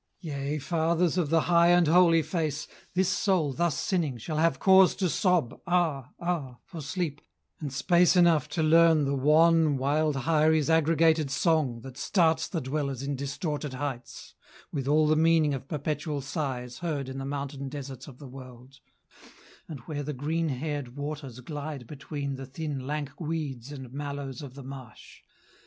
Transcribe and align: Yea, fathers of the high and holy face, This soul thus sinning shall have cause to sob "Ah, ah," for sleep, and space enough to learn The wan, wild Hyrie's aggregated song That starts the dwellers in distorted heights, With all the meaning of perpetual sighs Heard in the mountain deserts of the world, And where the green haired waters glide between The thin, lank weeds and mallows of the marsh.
Yea, 0.21 0.57
fathers 0.57 1.15
of 1.15 1.29
the 1.29 1.41
high 1.41 1.67
and 1.67 1.85
holy 1.87 2.23
face, 2.23 2.67
This 2.95 3.07
soul 3.07 3.53
thus 3.53 3.77
sinning 3.77 4.17
shall 4.17 4.37
have 4.37 4.57
cause 4.57 4.95
to 4.95 5.07
sob 5.07 5.61
"Ah, 5.67 6.09
ah," 6.19 6.57
for 6.65 6.81
sleep, 6.81 7.21
and 7.59 7.71
space 7.71 8.15
enough 8.15 8.49
to 8.49 8.63
learn 8.63 9.05
The 9.05 9.13
wan, 9.13 9.77
wild 9.77 10.15
Hyrie's 10.15 10.71
aggregated 10.71 11.29
song 11.29 11.81
That 11.81 11.97
starts 11.99 12.47
the 12.47 12.61
dwellers 12.61 13.03
in 13.03 13.15
distorted 13.15 13.73
heights, 13.75 14.33
With 14.73 14.87
all 14.87 15.05
the 15.07 15.15
meaning 15.15 15.53
of 15.53 15.67
perpetual 15.67 16.21
sighs 16.21 16.79
Heard 16.79 17.07
in 17.07 17.19
the 17.19 17.23
mountain 17.23 17.69
deserts 17.69 18.07
of 18.07 18.17
the 18.17 18.27
world, 18.27 18.79
And 19.67 19.81
where 19.81 20.01
the 20.01 20.13
green 20.13 20.49
haired 20.49 20.95
waters 20.97 21.39
glide 21.41 21.85
between 21.85 22.37
The 22.37 22.47
thin, 22.47 22.87
lank 22.87 23.19
weeds 23.21 23.71
and 23.71 23.93
mallows 23.93 24.41
of 24.41 24.55
the 24.55 24.63
marsh. 24.63 25.21